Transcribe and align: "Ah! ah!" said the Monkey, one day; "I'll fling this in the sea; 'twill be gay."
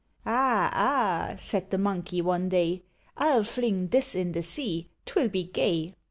"Ah! 0.25 0.71
ah!" 0.73 1.35
said 1.37 1.69
the 1.69 1.77
Monkey, 1.77 2.23
one 2.23 2.49
day; 2.49 2.81
"I'll 3.17 3.43
fling 3.43 3.89
this 3.89 4.15
in 4.15 4.31
the 4.31 4.41
sea; 4.41 4.89
'twill 5.05 5.27
be 5.29 5.43
gay." 5.43 5.91